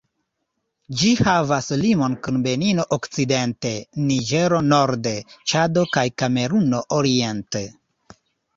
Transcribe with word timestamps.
Ĝi 1.01 1.09
havas 1.27 1.67
limon 1.81 2.15
kun 2.27 2.39
Benino 2.47 2.85
okcidente, 2.97 3.75
Niĝero 4.07 4.63
norde, 4.73 5.15
Ĉado 5.53 5.87
kaj 5.99 6.09
Kameruno 6.25 6.83
oriente. 7.01 7.67